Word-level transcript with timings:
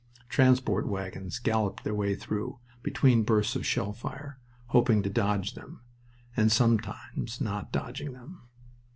Transport 0.29 0.87
wagons 0.87 1.37
galloped 1.37 1.83
their 1.83 1.93
way 1.93 2.15
through, 2.15 2.57
between 2.81 3.21
bursts 3.21 3.55
of 3.55 3.67
shell 3.67 3.93
fire, 3.93 4.39
hoping 4.69 5.03
to 5.03 5.11
dodge 5.11 5.53
them, 5.53 5.81
and 6.35 6.51
sometimes 6.51 7.39
not 7.39 7.71
dodging 7.71 8.11
them. 8.13 8.41